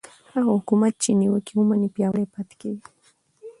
[0.33, 2.87] هغه حکومت چې نیوکه ومني پیاوړی پاتې کېږي